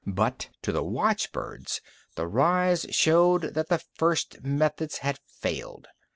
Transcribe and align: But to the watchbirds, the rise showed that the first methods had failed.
But 0.07 0.49
to 0.63 0.71
the 0.71 0.83
watchbirds, 0.83 1.79
the 2.15 2.25
rise 2.25 2.87
showed 2.89 3.53
that 3.53 3.69
the 3.69 3.77
first 3.93 4.41
methods 4.43 4.97
had 5.05 5.19
failed. 5.39 5.89